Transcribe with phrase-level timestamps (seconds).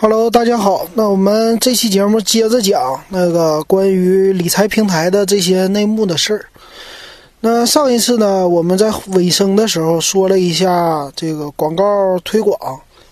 [0.00, 0.86] Hello，大家好。
[0.94, 6.46] 那我们这期节目接着讲那个关于理财平台的这些内幕的事儿。
[7.40, 11.84] 那上一次呢，我们在尾声的时候说了一下这个广告
[12.22, 12.56] 推广，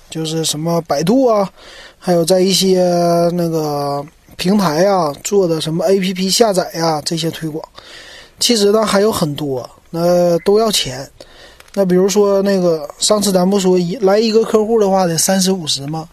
[0.09, 1.51] 就是什么百度啊，
[1.99, 2.79] 还有在一些
[3.33, 4.07] 那个
[4.37, 7.69] 平台呀做的什么 APP 下载呀这些推广。
[8.39, 11.11] 其实呢还有很多，那都要钱。
[11.75, 16.09] 那比如说那个上次咱不说一来一个客户的话得三十五十吗？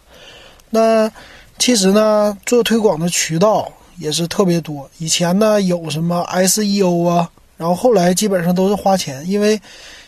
[0.74, 1.08] 那
[1.56, 4.90] 其实呢，做推广的渠道也是特别多。
[4.98, 9.60] 以前呢有什么 SEO 啊，然后后来基本上都是花钱，因为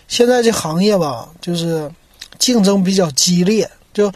[0.09, 1.89] 现在这行业吧，就是
[2.37, 3.71] 竞争比较激烈。
[3.95, 4.11] 就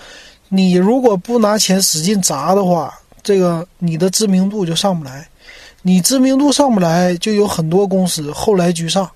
[0.49, 5.25] 你如果不拿钱使劲砸的话，这个你的知名度就上不来。
[5.83, 9.09] 你知名度上不来，就有很多公司后来居上。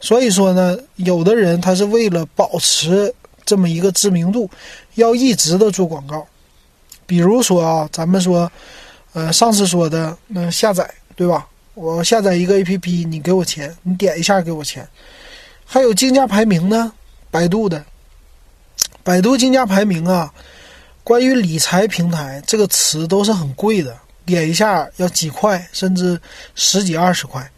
[0.00, 4.50] 所以说呢，有的人他是为了保持这么一个知名度，
[4.96, 6.26] 要一直的做广告。
[7.06, 8.50] 比如说啊，咱们说，
[9.12, 11.46] 呃，上次说的那下载，对吧？
[11.74, 14.88] 我下载一个 A P P，你给我钱，你点一下给我钱。
[15.64, 16.92] 还有竞价排名呢，
[17.30, 17.84] 百度的，
[19.02, 20.32] 百度竞价排名啊，
[21.04, 26.20] 关于理财平台这个词都是很贵的，点一下要几块，甚至
[26.54, 27.48] 十几二十块。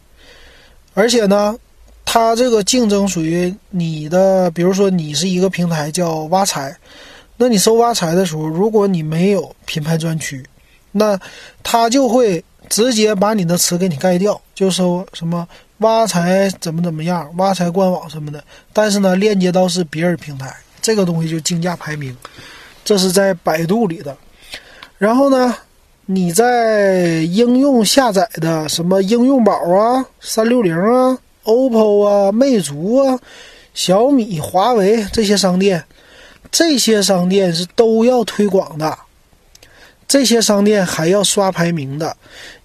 [0.95, 1.57] 而且呢，
[2.05, 6.77] 它这个竞争属于你的，比如说你是一个平台叫挖财。
[7.41, 10.45] 那你搜挖财的时候，如果你没有品牌专区，
[10.91, 11.17] 那
[11.63, 15.47] 他就会直接把你的词给你盖掉，就搜什么
[15.79, 18.43] 挖财怎么怎么样，挖财官网什么的。
[18.73, 22.17] 但是呢，链接到是别人平台，这个东西就竞价排名，
[22.85, 24.17] 这是在百度里的。
[24.99, 25.55] 然后呢，
[26.07, 33.17] 你在应用下载的什么应用宝啊、三六零啊、OPPO 啊、魅族啊、
[33.75, 35.85] 小米、华为这些商店。
[36.51, 38.99] 这些商店是都要推广的，
[40.07, 42.17] 这些商店还要刷排名的。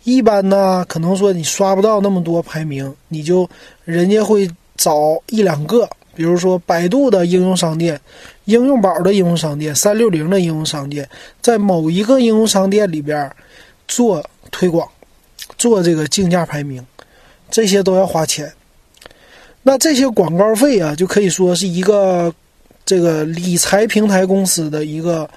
[0.04, 3.50] 一般呢，可能说你刷不到那么多排名，你就
[3.84, 8.00] 人家会找一两个，比如说百度的应用商店、
[8.46, 11.08] 应用宝的应用商店、三六零的应用商店，
[11.42, 13.30] 在某一个应用商店里边
[13.88, 14.88] 做推广，
[15.58, 16.86] 做这个竞价排名，
[17.52, 18.52] 这些都要花钱。
[19.62, 22.34] 那这些广告费啊，就可以说是一个。
[22.86, 25.30] 这个理财平台公司的一个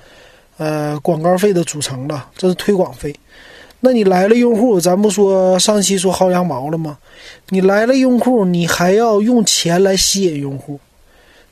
[0.56, 3.14] 呃广告费的组成了，这是推广费。
[3.78, 6.98] 那你来了用户，咱不说上期说薅羊毛了吗？
[7.50, 10.80] 你来了用户，你还要用钱来吸引用户。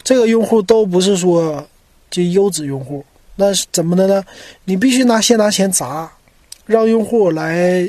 [0.02, 1.64] 这个用户都不是说
[2.10, 3.04] 这优质用户，
[3.36, 4.24] 那是怎么的呢？
[4.64, 6.10] 你必须拿先拿钱砸，
[6.66, 7.88] 让用户来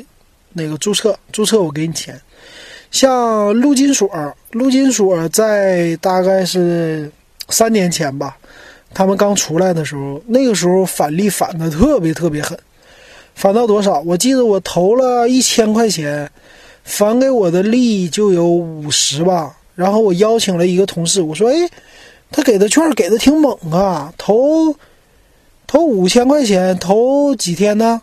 [0.52, 2.20] 那个注册，注册我给你钱。
[2.90, 4.08] 像陆金所，
[4.52, 7.10] 陆金所在大概是。
[7.48, 8.36] 三年前吧，
[8.92, 12.58] 他们刚出来的时候，那个时候返利返的特别特别狠，
[13.34, 14.00] 返到多少？
[14.00, 16.30] 我记得我投了一千块钱，
[16.84, 19.56] 返给我的利就有五十吧。
[19.74, 21.68] 然后我邀请了一个同事，我说：“哎，
[22.30, 24.74] 他给的券给的挺猛啊，投
[25.66, 28.00] 投五千块钱，投几天呢？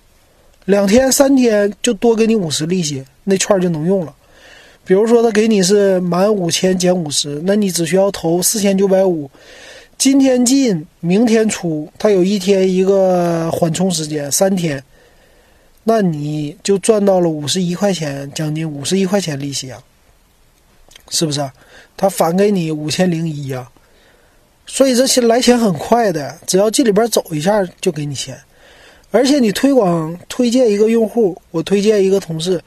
[0.65, 4.13] 两天三天就多给你五十利息，那券就能用了。”
[4.85, 9.31] 比如说，他给你是满五千减五十，那你只需要投四千九百五。
[9.97, 14.83] 今天进，明天出，他有一天一个缓冲时间，三天，
[15.85, 19.81] 那你就赚到了五十一块钱，将近五十一块钱利息啊，
[21.09, 21.49] 是不是？
[21.95, 23.69] 他返给你五千零一呀，
[24.66, 28.38] 所以这些来钱很快的，只要进里边走一下就给你钱，
[29.11, 32.61] 而且你推广推荐一个用户，我推荐一个同事。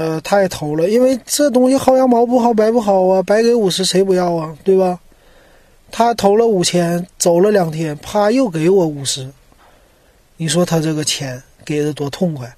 [0.00, 4.98] 呃，他也投了，因为这东西薅羊毛不薅白不薅啊，白给五十谁不要啊，对吧？
[5.90, 9.28] 他投了五千，走了两天，啪又给我五十，
[10.38, 12.50] 你说他这个钱给的多痛快？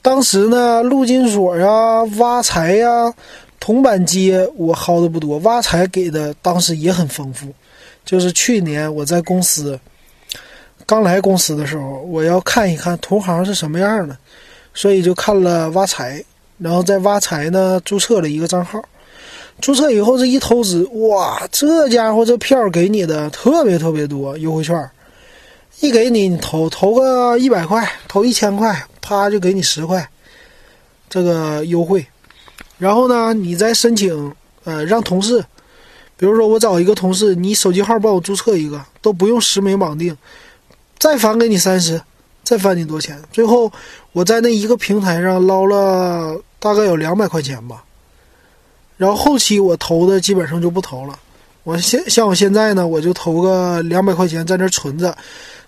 [0.00, 3.12] 当时呢，陆金所呀、挖财呀、
[3.58, 7.48] 铜板街我薅的不多，挖财给的当时也很丰富。
[8.02, 9.78] 就是去年我在公司
[10.86, 14.16] 刚来公司的时候，我要看一看同行是什么样的，
[14.72, 16.24] 所以就看了挖财。
[16.62, 18.82] 然后在挖财呢，注册了一个账号，
[19.62, 24.90] 注册以后这一投资，哇，这家伙这票给你的特别特别多优惠券，
[25.80, 30.06] 一给你你投投个一百块，投一千块，啪就给你十块，
[31.08, 32.04] 这个优惠。
[32.76, 34.30] 然后呢，你再申请，
[34.64, 35.42] 呃，让同事，
[36.18, 40.14] 比如说我找一个同事，你手机号帮我注册一个，都不用实名绑定，
[40.98, 42.02] 再返给你三十，
[42.44, 43.18] 再返你多钱？
[43.32, 43.72] 最后
[44.12, 46.38] 我在那一个平台上捞了。
[46.60, 47.82] 大概有两百块钱吧，
[48.96, 51.18] 然后后期我投的基本上就不投了。
[51.64, 55.16] 我现像我现在呢，我就投个两百块钱在那存着，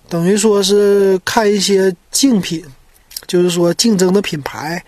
[0.08, 2.64] 等于说是看一些竞品，
[3.26, 4.82] 就是说竞争的品牌，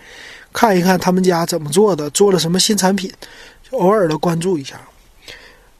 [0.53, 3.11] 看一看他们家怎么做的，做了什么新产品，
[3.71, 4.79] 偶尔的关注一下。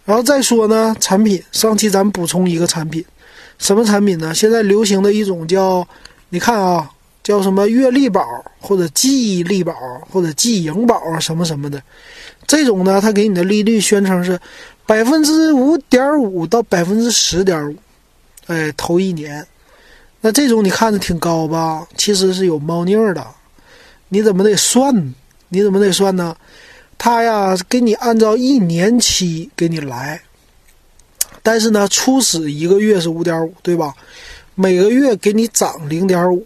[0.04, 3.04] 然后再说呢，产品上期咱补充一个产品，
[3.58, 4.34] 什么产品呢？
[4.34, 5.88] 现在流行的一种叫，
[6.30, 6.92] 你看啊，
[7.26, 8.24] 叫什么月历宝
[8.60, 9.74] 或者记忆力宝
[10.12, 11.82] 或者记盈宝啊什么什么的，
[12.46, 14.40] 这种呢，它给你的利率宣称是
[14.86, 17.76] 百分之五点五到百分之十点五，
[18.46, 19.44] 哎，头一年，
[20.22, 21.88] 那这种你看着挺高吧？
[21.98, 23.26] 其实是有猫腻的，
[24.10, 25.16] 你怎么得算？
[25.50, 26.38] 你怎么得算呢？
[26.96, 30.22] 他呀，给你按照一年期给你来，
[31.42, 33.96] 但是呢，初始一个月是五点五，对吧？
[34.54, 36.46] 每个月给你涨零点五，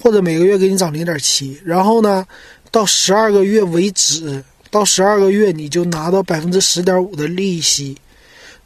[0.00, 2.26] 或者每个月给你涨零点七，然后呢，
[2.70, 7.96] 到十二个月为止，到十二个月你就拿到百分之十点五的利息，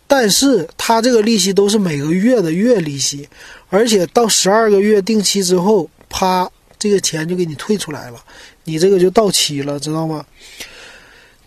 [0.06, 3.28] 但是它这个利息都是每个月的月利息，
[3.70, 8.22] 而且到十二个月定期之后，啪，这个钱就给你退出来了，
[8.64, 10.24] 你这个就到期了，知道吗？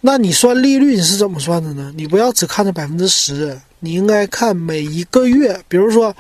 [0.02, 1.92] 那你算利率你是怎么算的呢？
[1.98, 6.16] 你不要只看着百分之十，你应该看每一个月，比如说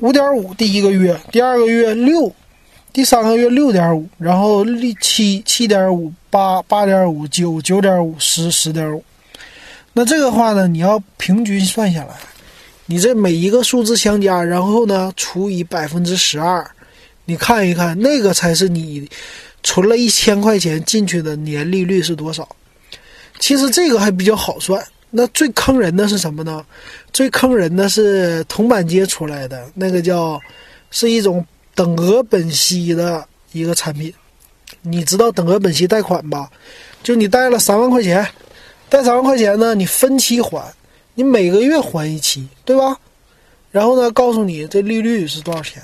[0.00, 2.32] 五点五第一个月，第二个月六，
[2.92, 9.02] 第三个月六点五，然后利七七点五，八八点五，九九点五，十十点五。
[9.92, 12.14] 那这个话呢，你要平均算下来，
[12.86, 16.64] 你这每一个数字相加，然后呢除以百分之十二，
[17.24, 19.08] 你看一看，那个才是你。
[19.64, 22.48] 存了一千块钱进去的年利率是多少？
[23.40, 24.82] 其实这个还比较好算。
[25.10, 26.64] 那最坑人的是什么呢？
[27.12, 30.40] 最坑人的是铜板街出来的那个叫，
[30.90, 31.44] 是一种
[31.74, 34.12] 等额本息的一个产品。
[34.82, 36.50] 你知道等额本息贷款吧？
[37.02, 38.26] 就你贷了三万块钱，
[38.88, 40.62] 贷三万块钱呢，你分期还，
[41.14, 42.98] 你每个月还一期，对吧？
[43.70, 45.82] 然后呢，告诉你这利率是多少钱？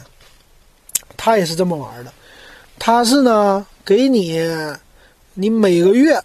[1.16, 2.12] 他也是这么玩的。
[2.78, 4.38] 他是呢，给你，
[5.32, 6.20] 你每个月，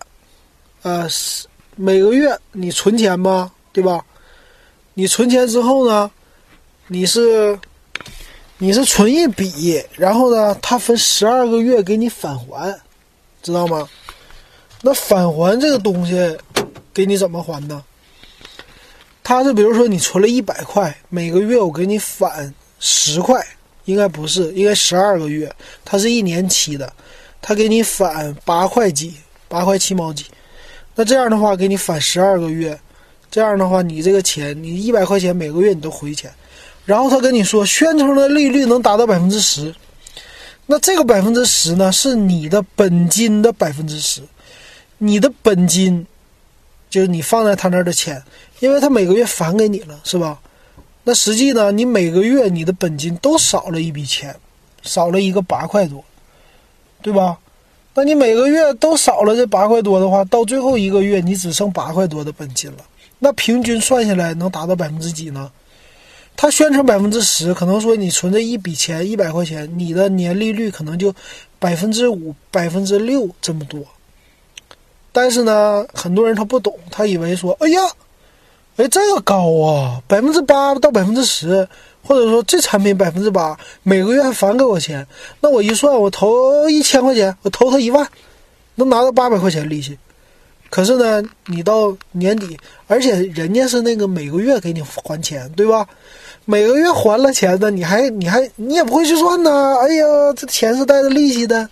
[0.82, 1.08] 呃，
[1.82, 4.04] 每个月你存钱吧，对吧？
[4.96, 6.12] 你存钱之后呢，
[6.88, 7.58] 你是，
[8.58, 12.78] 你是存一笔，然后呢，他分十二个月给你返还，
[13.42, 13.88] 知道吗？
[14.82, 16.38] 那返还这个东西，
[16.94, 17.82] 给你怎么还呢？
[19.24, 23.42] 他是比如说你存了一百块，每个月我给你返十块。
[23.86, 25.52] 应该不是，应该十二个月，
[25.86, 26.94] 它是一年期的，
[27.42, 29.16] 他给你返八块几，
[29.48, 30.26] 八块七毛几，
[31.00, 32.78] 那这样的话给你返十二个月，
[33.32, 36.30] 这样的话你这个钱，你一百块钱每个月你都回钱，
[36.84, 39.74] 然后他跟你说宣称的利率能达到百分之十，
[40.66, 44.22] 那这个百分之十呢是你的本金的百分之十，
[44.98, 46.06] 你的本金
[46.90, 48.22] 就是你放在他那儿的钱，
[48.60, 50.38] 因为他每个月返给你了，是吧？
[51.06, 51.72] 那实际呢？
[51.72, 54.36] 你每个月你的本金都少了一笔钱，
[54.82, 56.04] 少了一个八块多，
[57.02, 57.38] 对吧？
[57.94, 62.78] 那你每个月都少了这八块多的话，到最后一个月你只剩八块多的本金了。
[63.18, 65.52] 那平均算下来能达到百分之几呢？
[66.38, 71.14] 他宣称百分之十，可能说你存这一笔钱一百块钱，你的年利率可能就
[71.58, 73.82] 百分之五、百分之六这么多。
[75.12, 77.82] 但是呢，很多人他不懂，他以为说，哎呀。
[78.78, 81.68] 哎，这个高啊，百分之八到百分之十，
[82.04, 85.06] 或者说这产品百分之八，每个月还返给我钱，
[85.42, 88.08] 那我一算，我投一千块钱，我投他一万，
[88.76, 89.98] 能拿到八百块钱利息。
[90.70, 92.58] 可是呢，你到年底，
[92.88, 95.88] 而且人家是那个每个月给你还钱，对吧？
[96.46, 99.76] 每个月还了钱的，你还你还你也不会去算呢。
[99.82, 101.70] 哎呀，这钱是带着利息的，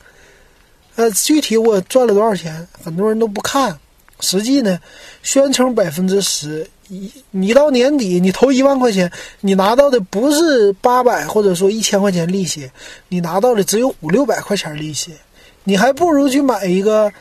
[0.96, 3.78] 呃，具体我赚了多少钱，很多人都不看。
[4.20, 4.80] 实际呢，
[5.22, 6.68] 宣称百分之十。
[6.88, 12.70] 你你到年底你投一万块钱，你拿到的不是八百或者说一千块钱利息，
[13.10, 15.12] 你拿到的只有五六百块钱利息，
[15.64, 17.12] 你还不如去买一个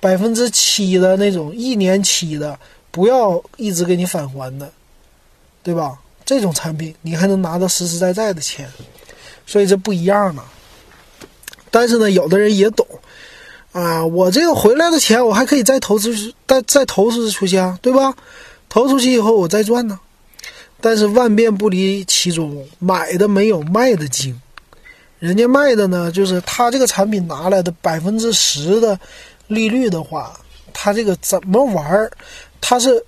[0.00, 2.58] 百分之七的那种一年期的，
[2.90, 4.70] 不要一直给你返还的，
[5.62, 5.98] 对吧？
[6.24, 8.68] 这种产品你还能拿到实实在在的钱，
[9.46, 10.42] 所以这不一样呢。
[11.70, 12.86] 但是呢，有的人也懂
[13.72, 18.14] 啊，我这个回来的钱我还可以再投资，再再投资出去啊，对吧？
[18.72, 20.00] 投出去以后我再赚呢，
[20.80, 24.40] 但是万变不离其宗，买的没有卖的精。
[25.18, 28.98] 人家卖的呢，就是他这个产品拿来的百分之十的
[29.46, 30.40] 利率的话，
[30.72, 32.10] 他这个怎么玩儿？
[32.62, 33.04] 他是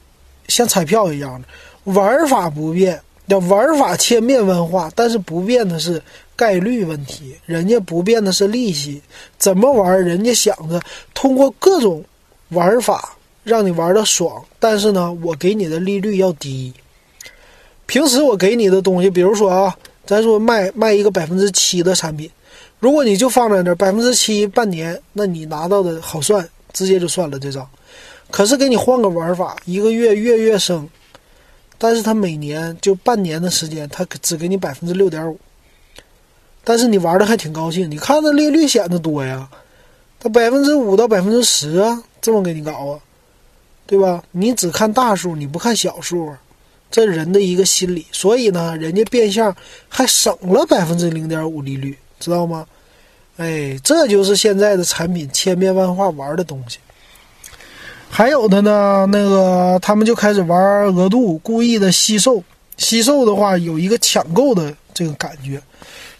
[0.49, 1.49] 像彩票一样的
[1.85, 6.01] 玩法不变，叫玩法千变万化，但是不变的是
[6.37, 7.35] 概率问题。
[7.47, 9.01] 人家不变的是利息，
[9.39, 9.99] 怎么玩？
[9.99, 10.79] 人家想着
[11.15, 12.05] 通过各种
[12.51, 13.17] 玩法。
[13.45, 16.73] 让你玩的爽，但是呢，我给你的利率要低。
[17.87, 22.31] 平时我给你的东西，比如说啊，咱说卖卖一个百分之七的产品，
[22.81, 27.69] 如果你就放在那儿百分之七半年，那你拿到的好算，直接就算了这账。
[28.31, 30.89] 可是给你换个玩法，一个月月月升，
[31.77, 35.39] 但是他每年就半年的时间，他只给你百分之六点五。
[36.65, 39.47] 但是你玩的还挺高兴，你看那利率显得多呀，
[40.19, 42.99] 它百分之五到百分之十啊，这么给你搞啊，
[43.87, 44.23] 对吧？
[44.33, 46.35] 你只看大数，你不看小数，
[46.91, 48.07] 这人的一个心理。
[48.13, 49.55] 所以呢，人家变相
[49.89, 52.67] 还省了百分之零点五利率，知道吗？
[53.37, 56.79] 哎，这就是现在的产品千变万化玩的东西。
[58.09, 60.57] 还有的呢，那个他们就开始玩
[60.95, 62.43] 额度，故意的吸售，
[62.77, 65.61] 吸售的话有一个抢购的这个感觉。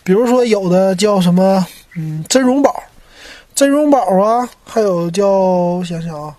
[0.03, 1.65] 比如说，有的叫什么，
[1.97, 2.83] 嗯，真容宝，
[3.55, 6.37] 真容宝啊，还有叫我想想啊，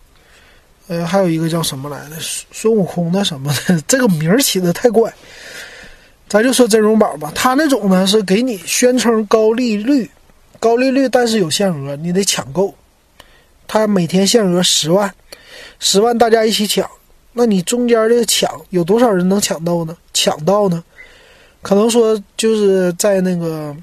[0.88, 2.16] 呃，还有一个叫什么来着，
[2.52, 5.14] 孙悟空的什么的， 这个名儿起的太怪。
[6.28, 10.10] 咱就说真容宝吧，他那种呢是给你宣称高利率，
[10.60, 12.74] 高利率，但是有限额，你得抢购。
[13.68, 15.14] 他每天限额十万，
[15.80, 16.90] 十万大家一起抢，
[17.34, 19.96] 那你中间的抢有多少人能抢到呢？
[20.14, 20.84] 抢到呢？
[21.62, 23.76] 可能说就是在那个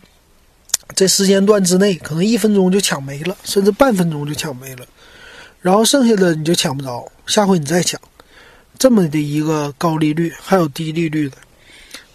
[0.94, 4.86] 这时间段之内，可能一分钟就抢没了，甚至半分钟就抢没了，
[5.62, 7.98] 然后剩下的你就抢不着，下回你再抢，
[8.78, 11.36] 这么的一个高利率，还有低利率的，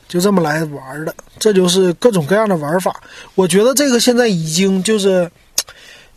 [0.08, 3.02] 就这么来玩的，这就是各种各样的玩法。
[3.34, 5.32] 我觉得这个现在已经就是，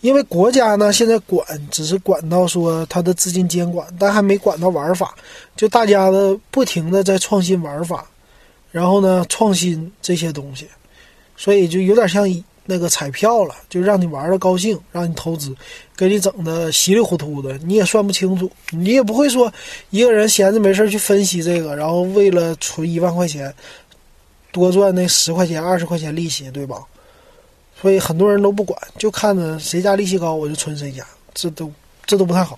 [0.01, 5.15] 因为国家呢现在管只是管到说它的资金监管，但还没管到玩法，
[5.57, 8.05] 就大家的不停的在创新玩法。
[8.73, 10.69] 然后呢，创新这些东西，
[11.37, 12.25] 所以就有点像
[12.71, 15.53] 那个彩票了，就让你玩的高兴，让你投资，
[15.97, 19.53] 给你整的稀里糊涂的，你也算不清楚，你也不会说
[19.91, 23.53] 一个人闲着没事去分析这个，然后为了存一万块钱，
[24.53, 26.77] 多赚那十块钱、二十块钱利息，对吧？
[27.81, 31.73] 所以很多人都不管，就看着谁家利息高，我就存谁家，这都
[32.07, 32.57] 这都不太好。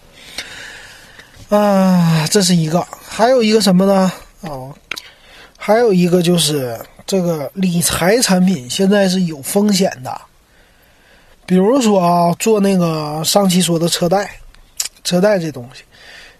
[1.48, 4.12] 啊，这是一个，还有一个什么呢？
[4.42, 4.74] 哦。
[5.64, 6.76] 还有一个就是
[7.06, 10.20] 这个理财产品现在是有风险的，
[11.46, 14.28] 比如说啊，做那个上期说的车贷，
[15.04, 15.84] 车贷这东西，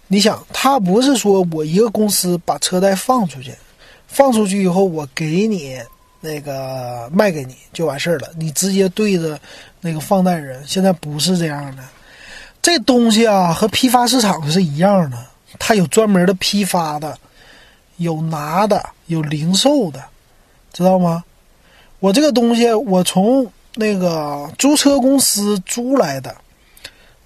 [0.07, 3.53] 你想，它不是说我一个公司把车贷放出去，
[4.09, 5.77] 放出去以后我给你
[6.19, 9.39] 那个卖给你就完事儿了，你直接对着
[9.79, 11.83] 那个放贷人，现在不是这样的，
[12.61, 15.17] 这东西啊和批发市场是一样的，
[15.57, 17.17] 它有专门的批发的。
[17.97, 20.03] 有拿的，有零售的，
[20.71, 21.23] 知道吗？
[21.99, 26.35] 我这个东西，我从那个租车公司租来的，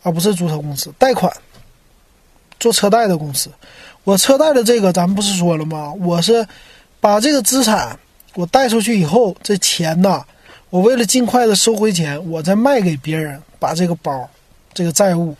[0.04, 1.32] 啊，不是租车公司，贷款
[2.60, 3.50] 做车贷的公司。
[4.04, 5.92] 我车贷的这个，咱们不是说了吗？
[6.00, 6.48] 我是
[7.00, 7.98] 把这个资产
[8.36, 10.24] 我贷出去以后，这钱呢，
[10.70, 14.30] 我为了尽快的收回钱，我再卖给别人，把这个包，
[14.74, 15.36] 这个债务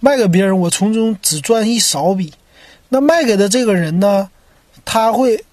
[0.00, 2.32] 卖给别人，我从中只赚一少笔。
[2.88, 4.30] 那卖给的这个人呢？
[4.86, 5.44] 他会，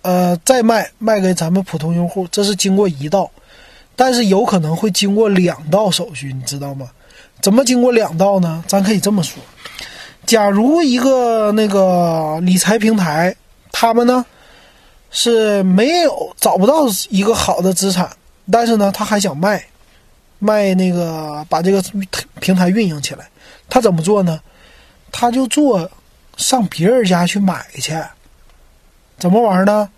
[0.00, 3.30] 呃，再卖卖给咱们普通用户，这是经过一道，
[3.94, 6.88] 但是有可能会经过两道手续，你知道吗？
[7.42, 8.64] 怎么经过两道呢？
[8.66, 9.42] 咱可以这么说：，
[10.24, 13.34] 假如一个那个理财平台，
[13.72, 14.24] 他们呢
[15.10, 18.08] 是没有找不到一个好的资产，
[18.50, 19.62] 但是呢他还想卖，
[20.38, 21.82] 卖那个把这个
[22.40, 23.28] 平台运营起来，
[23.68, 24.40] 他怎么做呢？
[25.12, 25.90] 他就做
[26.36, 27.92] 上别人家去买去。
[29.18, 29.88] 怎么玩呢？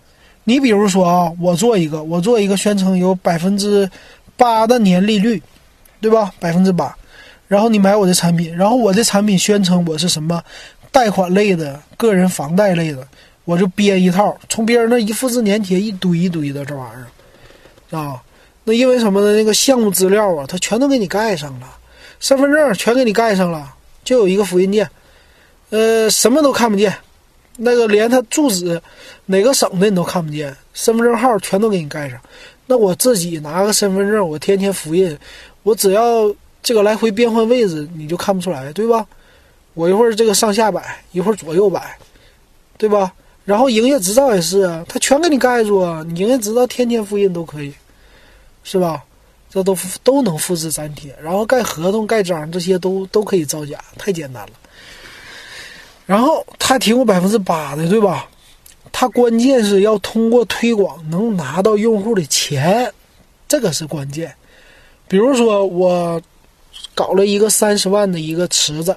[0.45, 3.87] 你比如说啊，我做一个，我做一个宣称有百分之
[4.35, 5.41] 八的年利率，
[6.01, 6.33] 对吧？
[6.39, 6.95] 百分之八，
[7.47, 10.41] 然后你买我的产品，然后我的产品宣称我是什么
[10.91, 13.07] 贷款类的、个人房贷类的，
[13.45, 18.19] 我就编一套，从别人那一复制粘贴一堆一堆的这玩意儿啊。
[18.63, 19.35] 那因为什么呢？
[19.35, 21.67] 那个项目资料啊，他全都给你盖上了，
[22.19, 23.71] 身份证全给你盖上了，
[24.03, 24.89] 就有一个复印件，
[25.69, 26.91] 呃，什么都看不见。
[27.59, 28.81] 那个连他住址
[29.25, 32.19] 哪个省的你都看不见，身份证号全都给你盖上。
[32.65, 35.17] 那我自己拿个身份证，我天天复印，
[35.63, 39.05] 我只要这个来回变换位置，你就看不出来，对吧？
[39.73, 41.97] 我一会儿这个上下摆，一会儿左右摆，
[42.77, 43.13] 对吧？
[43.45, 47.73] 然后营业执照也是啊，他全给你盖住啊，你营业执照天天复印都可以，
[48.63, 49.03] 是吧？
[49.49, 54.49] 这都都能复制粘贴，然后盖合同、盖章这些都都可以造假，太简单了。
[56.09, 58.27] 然后他提供百分之八的，对吧？
[58.91, 62.91] 他关键是要通过推广能拿到用户的钱，
[63.47, 64.33] 这个是关键。
[65.07, 66.19] 比如说我
[66.95, 68.95] 搞了一个三十万的一个池子，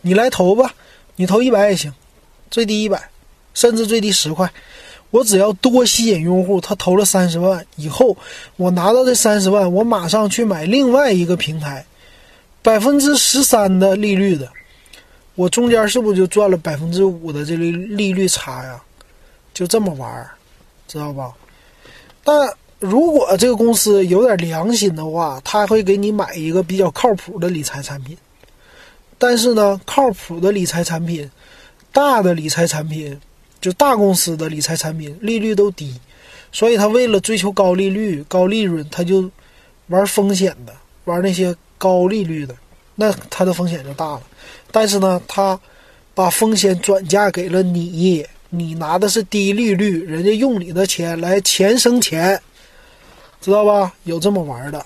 [0.00, 0.72] 你来投吧，
[1.16, 1.92] 你投一百也行，
[2.52, 3.10] 最低一百，
[3.52, 4.48] 甚至最低十块。
[5.10, 8.16] 我只要多吸引用户，他投了三十万以后，
[8.54, 11.84] 我拿到这三十万，我马上去买另外一个平台，
[12.62, 14.48] 百分之十三的利率的，
[15.36, 18.82] 我中间是不是就赚了百分之五的这个利率差呀？
[19.54, 20.30] 就这么玩儿，
[20.88, 21.32] 知道吧？
[22.24, 28.18] 但如果这个公司有点良心的话，他会给你买一个比较靠谱的理财产品。
[29.16, 31.30] 但是呢，靠谱的理财产品，
[31.92, 33.20] 大的理财产品。
[33.58, 35.98] 就大公司的理财产品利率都低，
[36.52, 39.28] 所以他为了追求高利率、高利润，他就
[39.88, 40.72] 玩风险的，
[41.04, 42.54] 玩那些高利率的，
[42.94, 44.22] 那他的风险就大了。
[44.76, 45.58] 但是呢，他
[46.14, 52.38] 把风险转嫁给了你，你拿的是低利率，人家用你的钱来钱生钱，
[53.40, 53.94] 知道吧？
[54.04, 54.84] 有这么玩的，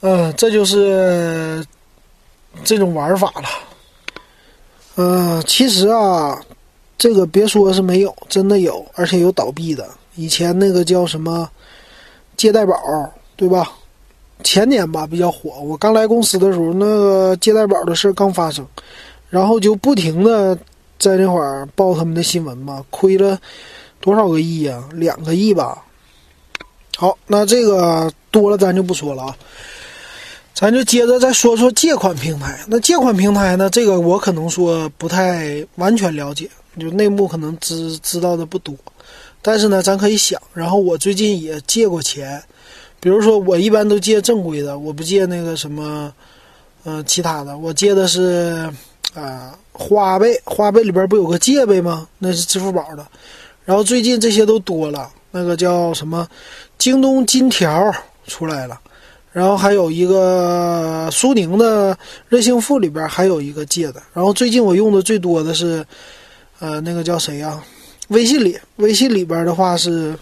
[0.00, 1.64] 嗯，这就是
[2.64, 3.48] 这种玩法了。
[4.96, 6.42] 嗯，其实啊。
[6.98, 9.86] 这个别说是没有，真的有，而且有倒闭的。
[10.14, 11.48] 以前那个叫什么
[12.38, 12.74] 借贷宝，
[13.36, 13.70] 对吧？
[14.44, 15.60] 前年吧比较火。
[15.60, 18.66] 我刚来公司的时候，那个借贷宝的事刚发生，
[19.30, 20.56] 然后就不停的
[20.98, 23.38] 在那会儿报他们的新闻嘛，亏了
[24.00, 24.82] 多少个亿呀？
[24.92, 25.82] 两个亿吧。
[26.96, 29.36] 好，那这个多了咱就不说了啊。
[30.54, 32.58] 咱就接着再说说借款平台。
[32.66, 33.68] 那借款平台呢？
[33.68, 36.48] 这个我可能说不太完全了解。
[36.78, 38.74] 就内幕可能知知道的不多，
[39.40, 40.38] 但是呢，咱可以想。
[40.52, 42.42] 然后我最近也借过钱，
[43.00, 46.12] 比如说我一般都借正规的，我不借那个什么，
[46.84, 47.56] 嗯，其他的。
[47.56, 48.70] 我借的是
[49.14, 52.08] 啊，花呗，花呗里边不有个借呗吗？
[52.18, 53.06] 那是支付宝的。
[53.64, 56.28] 然后最近这些都多了，那个叫什么，
[56.78, 57.94] 京东金条
[58.26, 58.78] 出来了，
[59.32, 61.96] 然后还有一个苏宁的
[62.28, 64.02] 任性付里边还有一个借的。
[64.12, 65.84] 然后最近我用的最多的是。
[66.58, 67.62] 呃，那个叫谁呀？
[68.08, 70.18] 微信里，微信里边的话是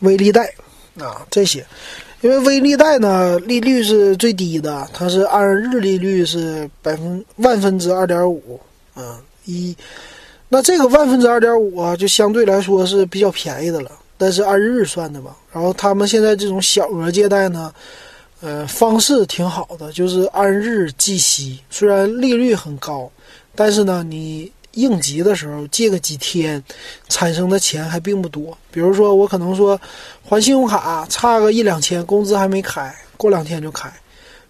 [0.00, 0.52] 微利贷
[0.98, 1.64] 啊，这些，
[2.22, 8.58] 因为微利贷呢利率是最低的，它是按日利率是百分万分之二点五，
[8.94, 9.76] 啊一，
[10.48, 15.36] 那这个万分之二点五啊，就相对来说是比较便宜的了，但是按日算的吧。
[15.52, 17.72] 然后他们现在这种小额借贷呢，
[18.40, 23.10] 呃，方式挺好的，就是按日计息，虽然利率很高，
[23.54, 24.50] 但是呢，你。
[24.76, 26.62] 应急的时候借个几天，
[27.08, 28.56] 产生的钱还并不多。
[28.70, 29.80] 比如说，我可能说
[30.22, 33.90] 还信用卡差个一两千，工资还没开，过两天就开，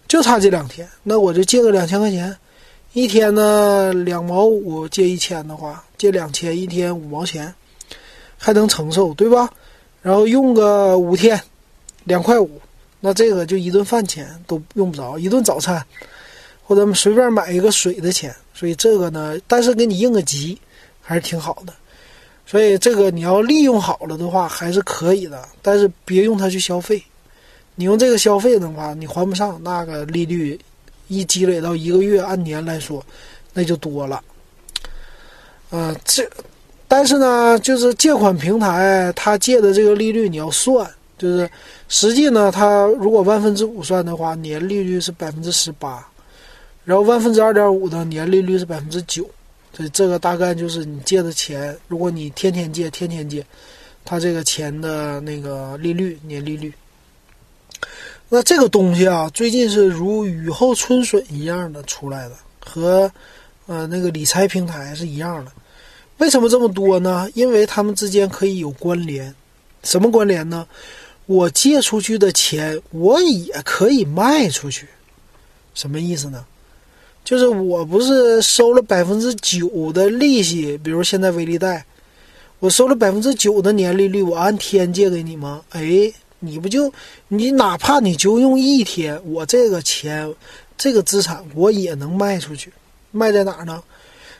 [0.07, 2.35] 就差这两天，那我就借个两千块钱，
[2.93, 7.53] 一天呢两毛五，借一千的话，借两千一天五毛钱，
[8.37, 9.49] 还能承受，对吧？
[10.01, 11.41] 然后用个五天，
[12.03, 12.61] 两块五，
[12.99, 15.83] 那这个就一顿饭钱都用不着，一顿早餐。
[16.69, 20.57] 或者随便买一个水的钱，所以这个呢，但是给你应个急，
[20.99, 21.71] 还是挺好的。
[22.43, 25.47] 所以这个你要利用好了的话，还是可以的。
[25.61, 27.03] 但是别用它去消费，
[27.75, 30.59] 你用这个消费的话，你还不上，那个利率
[31.07, 33.05] 一积累到一个月，按年来说，
[33.53, 34.23] 那就多了。
[35.69, 36.27] 啊，这，
[36.87, 40.89] 但是呢，就是借款平台它借的这个利率你要算，
[41.19, 41.47] 就是
[41.89, 46.03] 实际呢，它如果万分之五算的话，年利率是百分之十八。
[46.87, 49.29] 然后万分之二点五的年利率是百分之九，
[49.73, 53.45] 所以这个大概就是你借的钱，如果你天天借，天天借，
[54.05, 56.73] 它这个钱的那个利率年利率。
[58.29, 63.11] 那这个东西啊，最近是如雨后春笋一样的出来的，和
[63.65, 65.51] 呃那个理财平台是一样的。
[66.19, 67.29] 为什么这么多呢？
[67.33, 69.35] 因为他们之间可以有关联。
[69.83, 70.65] 什么关联呢？
[71.25, 74.87] 我借出去的钱，我也可以卖出去。
[75.73, 76.45] 什么意思呢？
[77.27, 81.85] 就是我不是收了百分之九的利息，比如现在微利贷，
[82.59, 85.61] 我收了百分之九的年利率，我按天借给你吗？
[85.71, 86.09] 哎，
[86.39, 86.89] 你不就
[87.27, 90.33] 你哪怕你就用一天，我这个钱，
[90.77, 92.71] 这个资产我也能卖出去，
[93.11, 93.83] 卖在哪儿呢？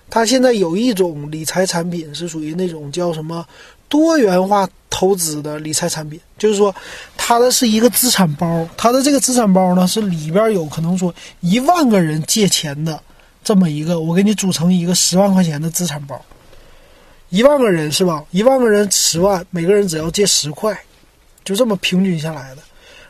[0.09, 3.45] 它现在有一种理财产品是属于那种叫什么？
[3.89, 4.65] 多元化
[4.97, 6.73] 投资的理财产品，就是说，
[7.15, 12.99] 它的是一个资产包，它的这个资产包呢是里边有可能说一万个人借钱的
[13.43, 16.19] 这么一个，我给你组成一个十万块钱的资产包，
[17.29, 18.25] 一万个人是吧？
[18.31, 20.75] 一万个人十万，每个人只要借十块，
[21.45, 22.63] 就这么平均下来的。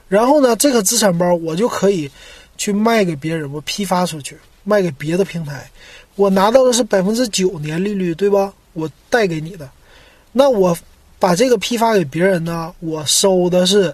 [0.09, 2.11] 然后呢，这个资产包我就可以
[2.57, 5.71] 去卖给别人，我批发出去，卖给别的平台，
[6.15, 8.53] 我拿到的是百分之九年利率，对吧？
[8.73, 9.69] 我贷给你的。
[10.33, 10.77] 那我
[11.19, 13.93] 把这个批发给别人呢，我收的是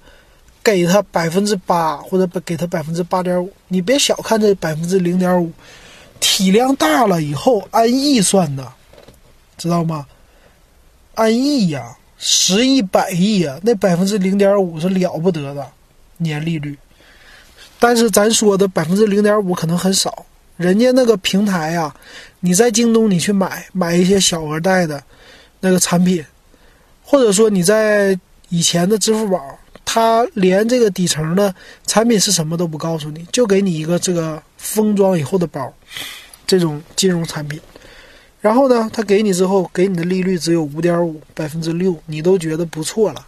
[0.64, 3.52] 给他百分之八，或者给他百分之八点五。
[3.68, 5.52] 你别小看这百分之零点五，
[6.20, 8.72] 体量大了以后按亿算的，
[9.58, 10.06] 知道吗？
[11.16, 15.66] 按亿呀，十亿、百亿呀，那百分之零点五是了不得的
[16.18, 16.78] 年利率。
[17.80, 20.26] 但是咱说的百分之零点五可能很少，
[20.58, 21.94] 人家那个平台呀，
[22.40, 25.04] 你在京东你去买买一些小额贷的
[25.60, 26.24] 那个产品，
[27.04, 28.18] 或者说你在
[28.50, 31.54] 以前的支付宝，它连这个底层的
[31.86, 35.72] 产品是什么都不告诉你，就给你一个这个封装以后的包，
[36.48, 37.60] 这种金融产品。
[38.42, 43.26] 然后呢，他给你之后，给你的利率只有五点五百分之六，你都觉得不错了，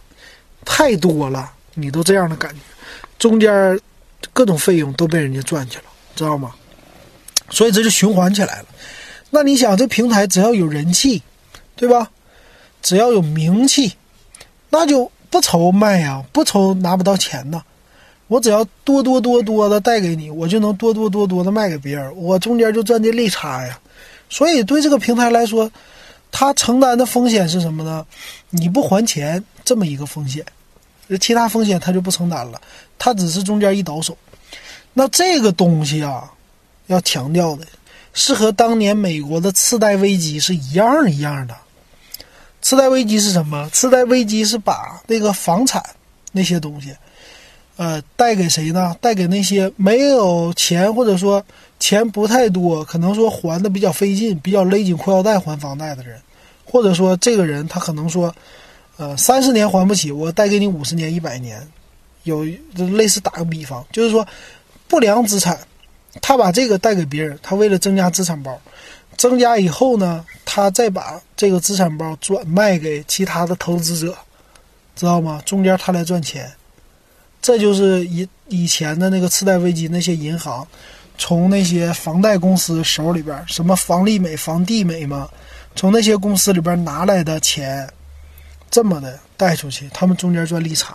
[0.64, 2.60] 太多了，你都这样的感觉，
[3.18, 3.80] 中间
[4.32, 5.84] 各种费用都被人家赚去了，
[6.14, 6.54] 知道吗？
[7.48, 8.66] 所以这就循环起来了。
[9.30, 11.22] 那你想，这平台只要有人气，
[11.76, 12.10] 对吧？
[12.86, 13.92] 只要有名气，
[14.70, 17.60] 那就不愁卖呀，不愁拿不到钱呐。
[18.28, 23.76] 我只要多多多多的带给你，我就能多多多多的卖给别人，我中间就赚这利差呀。
[24.30, 25.68] 所以，对这个平台来说，
[26.30, 28.06] 它承担的风险是什么呢？
[28.50, 30.46] 你不还钱这么一个风险，
[31.20, 32.60] 其他风险它就不承担了，
[32.96, 34.16] 它只是中间一倒手。
[34.92, 36.30] 那这个东西啊，
[36.86, 37.66] 要强调的
[38.12, 41.56] 是和当年美国的次贷危机是一样一样的。
[42.66, 43.70] 次贷危机是什么？
[43.70, 45.80] 次贷危机是把那个房产
[46.32, 46.92] 那些东西，
[47.76, 48.96] 呃，贷给谁呢？
[49.00, 51.40] 贷给那些没有钱或者说。
[51.78, 56.18] 钱不太多，可能说还的比较费劲，比较勒紧裤腰带还房贷的人，
[56.64, 58.34] 或者说这个人他可能说，
[58.96, 61.60] 呃，三十年还不起，我贷给你五十年、一百年，
[62.22, 64.26] 有类似打个比方，就是说
[64.88, 65.58] 不良资产，
[66.22, 68.58] 他把这个贷给别人，他为了增加资产包，
[69.16, 74.16] 增加以后呢，他再把这个资产包转卖给其他的投资者，
[74.94, 75.42] 知道吗？
[75.44, 76.52] 中间他来赚钱，
[77.42, 80.66] 这就是以以前的那个次贷危机那些银行。
[81.18, 85.26] 从那些房贷公司手里边，什么房利美、房地美嘛，
[85.74, 87.88] 从那些公司里边拿来的钱，
[88.70, 90.94] 这么的贷出去，他们中间赚利差，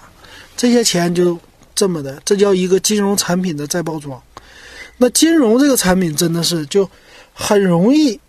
[0.55, 1.39] 这些钱就
[1.73, 4.21] 这么的，这叫一个金融产品的再包装。
[4.97, 6.87] 那金融这个产品真的是就
[7.33, 8.19] 很容易，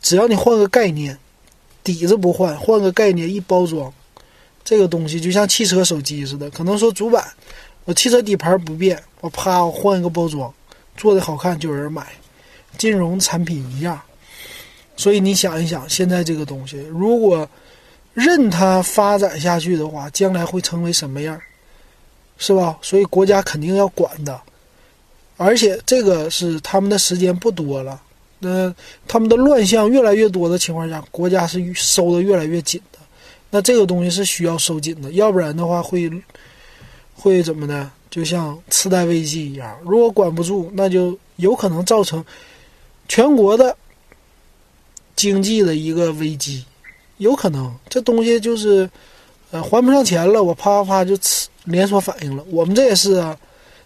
[0.00, 1.18] 只要你换个概念，
[1.82, 3.92] 底子不换，换个概念一包装，
[4.64, 7.24] 这个东西就像汽车、手机似的，可能说主板，
[7.84, 10.52] 我汽车底盘不变，我啪我换一个包装。
[10.96, 12.04] 做的好看就有人买，
[12.76, 14.00] 金融产品一样，
[14.96, 17.48] 所以你想一想，现在这个东西如果
[18.14, 21.40] 任它发展下去的话，将来会成为什么样，
[22.36, 22.76] 是吧？
[22.82, 24.40] 所以国家肯定要管的，
[25.36, 28.02] 而且这个是他们的时间不多了，
[28.40, 28.74] 那
[29.06, 32.98] 他们的乱象越来越多的情况下，国家是收的越来越紧的，
[33.50, 36.10] 那这个东西是需要收紧的，要不然的话会
[37.14, 37.90] 会怎么呢？
[38.10, 42.24] 就像次贷危机一样，如果管不住，那就有可能造成
[43.06, 43.76] 全国的
[45.14, 46.64] 经济的一个危机，
[47.18, 48.88] 有可能这东西就是
[49.50, 51.14] 呃还不上钱了，我啪啪啪就
[51.64, 52.42] 连锁反应了。
[52.50, 53.36] 我们这也是啊，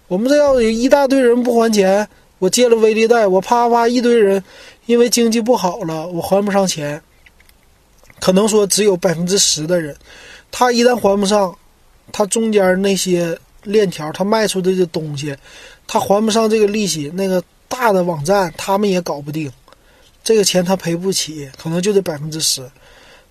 [0.07, 2.09] 我们这要有一大堆人不还钱，
[2.42, 4.42] 我借了微利贷，我啪啪啪一堆人
[4.87, 7.00] 因为经济不好了，我还不上钱，
[8.18, 9.96] 可能说只有百分之十的人，
[10.50, 11.57] 他一旦还不上，
[12.11, 13.38] 他中间那些。
[13.64, 15.37] 链条，他卖出的这东西，
[15.87, 19.48] 他还不上这个利息，那个大的网站他们也搞不定，
[20.24, 22.68] 这个钱他赔不起，可能就得百分之十，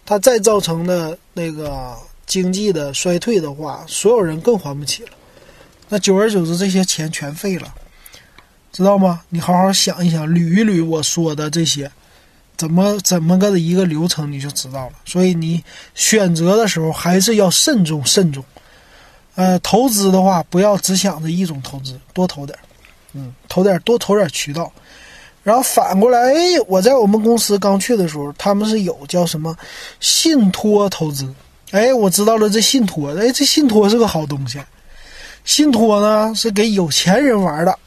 [0.06, 1.94] 他再造成的那个
[2.26, 5.10] 经济的衰退的话，所有人更还不起了，
[5.90, 7.76] 那久而久之这些钱全废了，
[8.72, 9.22] 知道吗？
[9.30, 11.92] 你好好想一想，捋一捋我说的这些，
[12.56, 14.94] 怎么怎么个的一个流程你就知道了。
[15.06, 18.44] 所以你选择的时候还是要慎重慎重。
[19.36, 22.62] 呃，投资的话，不要只想着一种投资，多投点儿，
[23.14, 24.72] 嗯，投点多投点渠道。
[25.44, 29.56] 然后反过来，哎，我在我们公司刚去的时候，他们是有叫什么
[30.00, 31.34] 信托投资，
[31.72, 34.62] 哎，我知道了，这信托，哎，这信托是个好东西。
[35.44, 37.80] 信托呢是给有钱人玩的，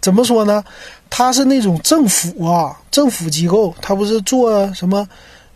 [0.00, 0.64] 怎么说呢？
[1.08, 5.08] 他是那种政府啊，政府机构，他不是做什么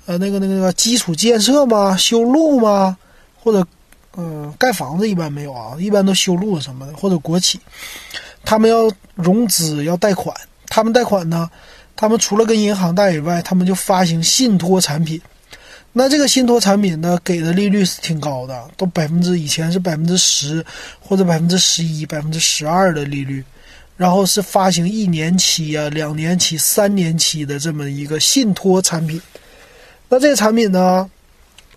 [0.06, 1.96] 呃那个那个基础建设吗？
[1.96, 2.96] 修路吗？
[3.42, 3.66] 或者。
[4.16, 7.58] 嗯，盖房子一般没有啊，一般都修路什么的，或者国企，
[8.44, 10.32] 他们要融资要贷款，
[10.68, 11.50] 他们贷款呢，
[11.96, 15.20] 他们除了跟银行贷以外，他们就发行信托产品。
[15.92, 20.64] 那这个信托产品呢，给的利率是挺高的，都百分之以前是百分之十
[21.00, 23.44] 或者百分之十一、百分之十二的利率，
[23.96, 29.20] 然后是发行一年期啊、两年期、三年期的这么一个信托产品。
[30.08, 31.10] 那这个产品呢？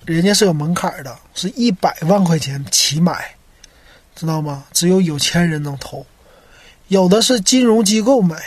[0.06, 3.30] 人家是有门槛的，是一百万块钱起买，
[4.16, 4.64] 知道吗？
[4.72, 6.06] 只有有钱人能投，
[6.88, 8.38] 有的是金融机构买，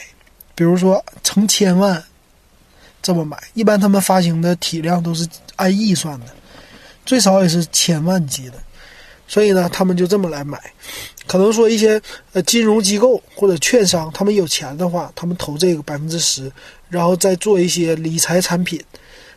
[0.54, 2.02] 比如说成千万
[3.02, 3.36] 这么买。
[3.52, 6.28] 一般他们发行的体量都是按亿算的，
[7.04, 8.54] 最少也是千万级的。
[9.28, 10.58] 所以呢，他们就这么来买。
[11.26, 12.00] 可能说一些
[12.32, 16.50] 呃金融机构或者券商，他们有钱的话，他们投这个百分之十，
[16.88, 18.82] 然后再做一些理财产品，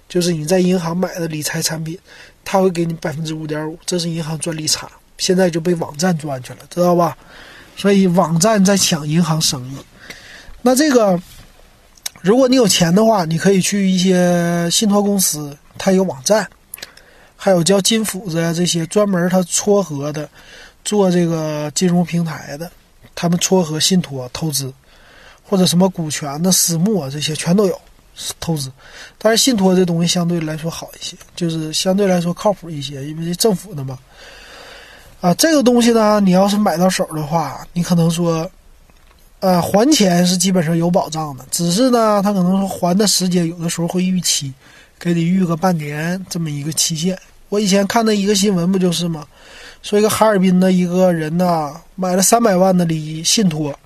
[0.10, 1.98] 就是你在银行买的理财产品，
[2.44, 4.90] 他会给你百分之五点五，这是银行赚利差。
[5.20, 7.16] 现在就被网站赚去了，知道吧？
[7.78, 9.78] 所以网站在抢银行生意。
[10.64, 11.20] 那这个，
[12.22, 16.48] 如果你有钱的话，你可以去一些信托公司，它有网站，
[17.36, 20.28] 还有叫金斧子呀这些专门它撮合的，
[20.84, 22.72] 做这个金融平台的，
[23.16, 24.74] 他们撮合信托投资，
[25.44, 27.80] 或者什么股权的私募啊这些全都有
[28.40, 28.72] 投资。
[29.18, 33.98] 但是信托这东西相对来说好一些，就是相对来说靠谱一些，因为是政府的嘛。
[35.22, 38.50] 啊，这个东西呢，你要是买到手的话，你可能说，
[39.40, 44.54] 呃，还钱是基本上有保障的，只是呢，他可能说还的时间有的时候会逾期，
[45.00, 47.18] 给你预个半年这么一个期限。
[47.48, 49.26] 我以前看的一个新闻不就是吗？
[49.84, 53.78] 说一个哈尔滨的一个人呢，买了三百万的利信托，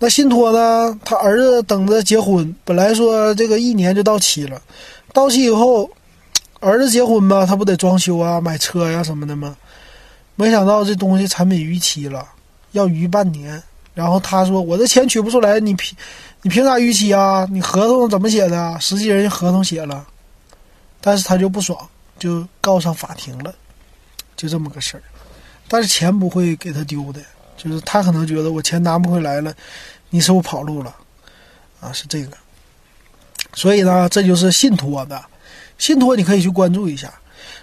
[0.00, 4.60] 那信托呢，他儿子等着结婚，本来说这个一年就到期了，
[5.14, 5.88] 到期以后，
[6.58, 9.56] 儿子结婚吧，他不得装修啊、买车呀什么的吗？
[10.34, 12.26] 没想到这东西产品逾期了，
[12.72, 13.62] 要逾半年。
[13.94, 15.96] 然后他说：“我这钱取不出来，你凭
[16.42, 17.48] 你凭啥逾期啊？
[17.50, 18.76] 你合同怎么写的？
[18.78, 20.04] 实际人家合同写了，
[21.00, 21.78] 但是他就不爽，
[22.18, 23.54] 就告上法庭了，
[24.36, 25.02] 就这么个事儿。
[25.68, 27.20] 但是钱不会给他丢的，
[27.56, 29.54] 就是他可能觉得我钱拿不回来了，
[30.10, 30.94] 你是不是跑路了？
[31.80, 32.36] 啊，是这个。
[33.54, 35.24] 所以呢，这就是信托的，
[35.78, 37.12] 信托你可以去关注一下。”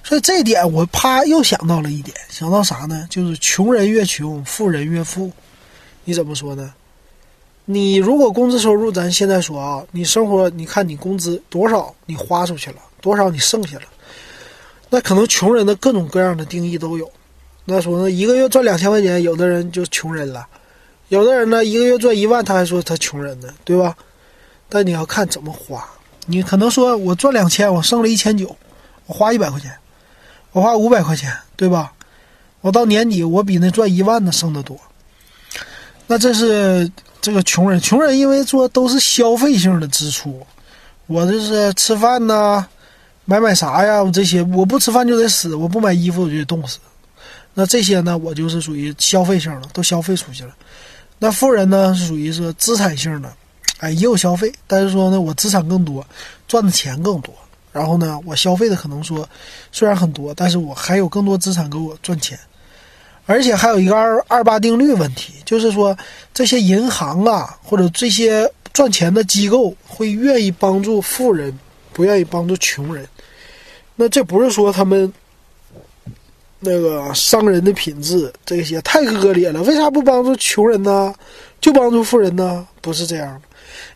[0.05, 3.07] 所以这点我啪又想到了一点，想到啥呢？
[3.09, 5.31] 就是穷人越穷，富人越富。
[6.03, 6.73] 你怎么说呢？
[7.63, 13.83] 你如果工资收入，咱现在说啊，你生活，你看你工资多少，你花出去了多少，你剩下了，
[14.93, 17.11] 那可能穷人的各种各样的定义都有。
[17.65, 20.45] 那说呢，一个月赚两千块钱，有的人就穷人了；
[21.07, 23.97] 有的人呢，一个月赚一万，他还说他穷人呢，对吧？
[24.69, 25.83] 但你要看怎么花。
[26.27, 28.55] 你可能说我赚两千，我剩了一千九，
[29.07, 29.71] 我花一百块钱。
[30.51, 31.91] 我花五百块钱，对吧？
[32.61, 34.79] 我到年底，我比那赚一万的剩的多。
[36.05, 36.87] 那这是
[37.19, 40.45] 这个穷人，穷人因为说都是消费性的支出。
[41.07, 42.67] 我这是吃饭呐，
[43.25, 44.03] 买买啥呀？
[44.11, 46.77] 这些我不吃饭就得死，我不买衣服我就得冻死。
[47.53, 50.53] 那这些呢，我就是属于消费性的，都消费出去了。
[51.19, 53.31] 那富人呢，是属于是资产性的，
[53.77, 56.05] 哎，也有消费，但是说呢，我资产更多，
[56.47, 57.33] 赚的钱更多。
[57.71, 59.27] 然后呢，我消费的可能说
[59.71, 62.37] 虽然很多，但是我还有更多资产给我赚钱，
[63.25, 65.97] 而且还有一个二二八定律问题，就是说
[66.33, 71.57] 这些银行啊或者这些赚钱的机构会愿意帮助富人，
[71.93, 73.07] 不愿意帮助穷人。
[73.95, 75.11] 那这不是说他们
[76.59, 81.13] 那个商人的品质这些太恶劣了，为啥不帮助穷人呢？
[81.61, 82.67] 就帮助富人呢？
[82.81, 83.41] 不是这样，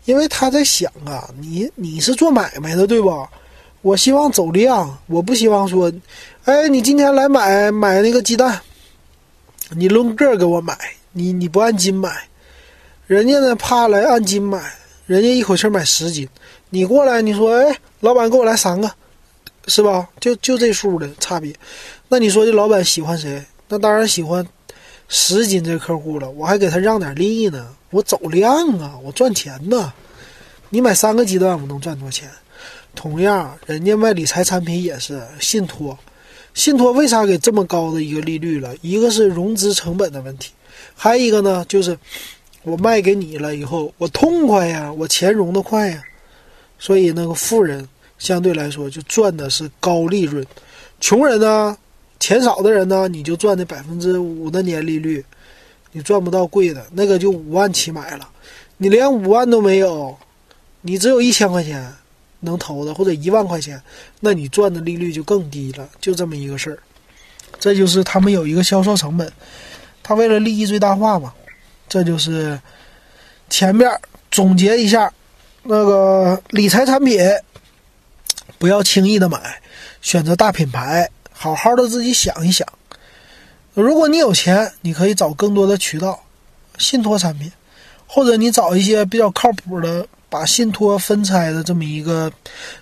[0.06, 3.30] 因为他在想啊，你你是做买卖的对吧？
[3.82, 5.92] 我希望走量，我不希望说，
[6.46, 8.60] 哎，你今天来买买那个鸡蛋，
[9.70, 10.78] 你论个给我买，
[11.12, 12.10] 你你不按斤买，
[13.06, 14.62] 人家呢怕来按斤买，
[15.06, 16.28] 人家一口气买十斤，
[16.70, 18.90] 你过来你说，哎，老板给我来三个，
[19.68, 20.08] 是吧？
[20.20, 21.54] 就就这数的差别，
[22.08, 23.44] 那你说这老板喜欢谁？
[23.68, 24.46] 那当然喜欢
[25.10, 29.94] 十斤这客户了，我还给他让点利呢，我走量啊，我赚钱呢，
[30.70, 32.30] 你买三个鸡蛋，我能赚多少钱？
[32.96, 35.98] 同样，人家卖理财产品也是信托，
[36.54, 38.74] 信托为啥给这么高的一个利率了？
[38.82, 40.52] 一个是融资成本的问题，
[40.96, 41.98] 还有一个呢，就是
[42.64, 46.02] 我卖给你了以后，我痛快呀，我钱融得快呀，
[46.80, 50.46] 所以那个富人相对来说就赚的是高利润，
[51.00, 51.78] 穷人呢，
[52.20, 55.24] 钱少的人呢，你就赚那百分之五的年利率，
[55.92, 58.30] 你赚不到贵的，那个就五万起买了，
[58.78, 60.18] 你连五万都没有，
[60.82, 61.94] 你只有一千块钱。
[62.42, 63.82] 能投的或者一万块钱，
[64.20, 66.78] 那你赚的利率就更低了，就这么一个事儿。
[67.60, 69.30] 这就是他们有一个销售成本，
[70.04, 71.34] 他为了利益最大化嘛。
[71.90, 72.58] 这就是
[73.50, 73.90] 前面
[74.30, 75.12] 总结一下，
[75.64, 77.20] 那个理财产品
[78.58, 79.62] 不要轻易的买，
[80.02, 82.68] 选择大品牌，好好的自己想一想。
[83.74, 86.24] 如果你有钱，你可以找更多的渠道，
[86.78, 87.52] 信托产品，
[88.06, 90.08] 或者你找一些比较靠谱的。
[90.30, 92.30] 把信托分拆的这么一个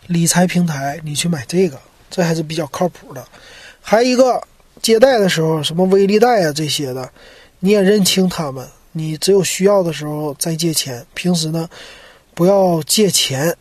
[0.08, 3.24] 理财平台，你去买这个，这还是比较靠谱的。
[3.82, 4.42] 还一个
[4.82, 7.08] 借贷的时候，什么微利贷啊这些的，
[7.60, 8.68] 你也认清他们。
[8.94, 11.70] 你只有需要的时候再借钱，平时呢
[12.34, 13.56] 不要借钱。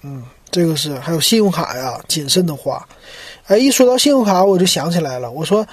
[0.00, 2.82] 嗯，这个是还有信用卡呀，谨慎的花。
[3.46, 5.30] 哎，一说到信用卡，我就想起来了。
[5.30, 5.66] 我说，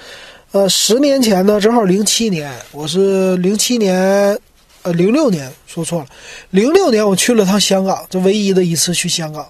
[0.52, 4.38] 呃，十年前呢，正好零七年，我是零七年，
[4.82, 6.06] 呃，零六年说错了，
[6.50, 9.44] 零六年我去了趟香港，这唯一的一次去香港。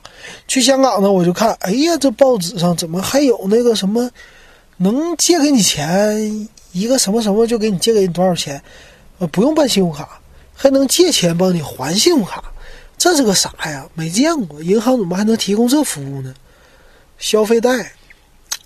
[0.49, 4.11] 去香港呢，我就看，哎呀，这报纸上怎么还有那个什么，
[4.79, 8.63] 能借给你钱，一个什么什么就给你借给你多少钱，
[9.19, 10.21] 呃，不用办信用卡，
[10.55, 12.43] 还能借钱帮你还信用卡。
[13.05, 13.87] 这是个啥呀？
[13.93, 16.35] 没见过，银行怎么还能提供这服务呢？
[17.19, 17.93] 消费贷，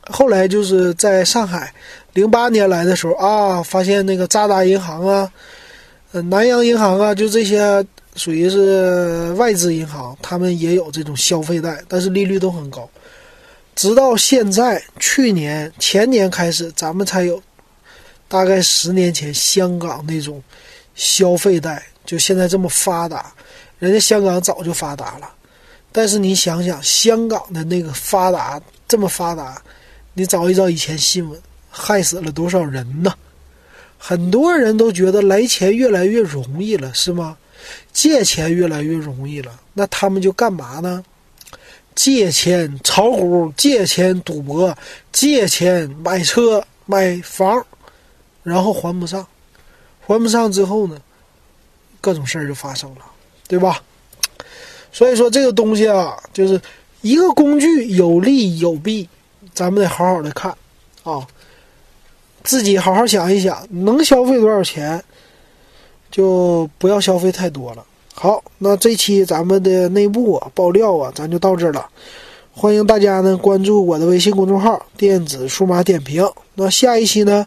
[0.03, 1.74] 后来就是在上海，
[2.12, 5.33] 零八年来的时候啊，发现那个渣打银行啊，
[6.12, 12.88] 呃，南洋银行啊，就这些属于是外资银行，他们也有这种消费贷，但是利率都很高。
[13.74, 17.42] 直到现在，去年前年开始，咱们才有，
[18.29, 20.40] 大概十年前香港那种
[20.94, 23.35] 消费贷，就现在这么发达。
[23.79, 25.31] 人家香港早就发达了，
[25.93, 29.62] 但是你想想，香港的那个发达这么发达，
[30.14, 33.14] 你找一找以前新闻，害死了多少人呢？
[33.97, 37.37] 很多人都觉得来钱越来越容易了，是吗？
[37.93, 41.05] 借钱越来越容易了，那他们就干嘛呢？
[41.95, 44.77] 借钱炒股，借钱赌博，
[45.12, 47.64] 借钱买车买房，
[48.45, 49.27] 然后还不上，
[50.07, 50.97] 还不上之后呢，
[52.01, 53.01] 各种事儿就发生了。
[53.49, 53.83] 对吧？
[54.93, 56.61] 所以说这个东西啊，就是
[57.03, 59.09] 一个工具，有利有弊，
[59.55, 60.51] 咱们得好好的看
[61.03, 61.27] 啊，
[62.43, 65.03] 自己好好想一想，能消费多少钱，
[66.11, 67.85] 就不要消费太多了。
[68.15, 71.87] 好，那这期咱们的内部啊爆料啊，咱就到这了。
[72.53, 76.29] 欢迎大家呢关注我的微信公众号“电子数码点评”。
[76.55, 77.47] 那下一期呢，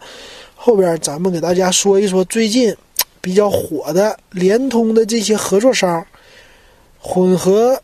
[0.55, 2.75] 后边咱们给大家说一说最近。
[3.21, 6.05] 比较火的联通的这些合作商，
[6.99, 7.81] 混合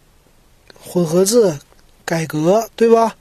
[0.84, 1.56] 混合制
[2.04, 3.16] 改革，对吧？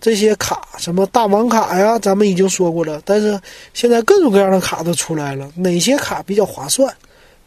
[0.00, 3.02] 这些卡什么大王卡呀，咱们已经说过了。
[3.04, 3.40] 但是
[3.74, 6.94] 现在各种各样的卡都出来了，哪些卡比较划算？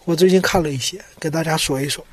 [0.04, 2.04] 我最近看了一些，给大家说一说。